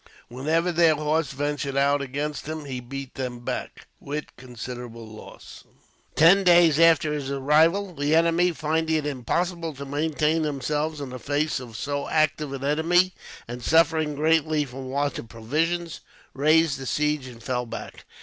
Whenever 0.29 0.71
their 0.71 0.95
horse 0.95 1.31
ventured 1.31 1.77
out 1.77 2.01
against 2.01 2.47
him, 2.47 2.65
he 2.65 2.79
beat 2.79 3.13
them 3.13 3.37
back, 3.41 3.85
with 3.99 4.35
considerable 4.35 5.07
loss. 5.07 5.63
Ten 6.15 6.43
days 6.43 6.79
after 6.79 7.13
his 7.13 7.29
arrival, 7.29 7.93
the 7.93 8.15
enemy, 8.15 8.51
finding 8.51 8.95
it 8.95 9.05
impossible 9.05 9.75
to 9.75 9.85
maintain 9.85 10.41
themselves 10.41 11.01
in 11.01 11.11
the 11.11 11.19
face 11.19 11.59
of 11.59 11.77
so 11.77 12.09
active 12.09 12.51
an 12.51 12.63
enemy, 12.63 13.13
and 13.47 13.61
suffering 13.61 14.15
greatly 14.15 14.65
from 14.65 14.89
want 14.89 15.19
of 15.19 15.29
provisions, 15.29 15.99
raised 16.33 16.79
the 16.79 16.87
siege 16.87 17.27
and 17.27 17.43
fell 17.43 17.67
back. 17.67 18.05